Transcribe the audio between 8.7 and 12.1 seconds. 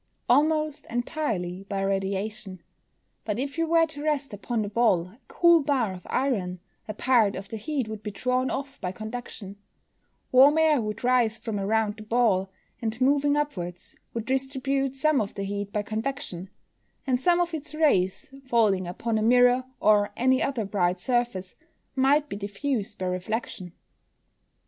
by conduction. Warm air would rise from around the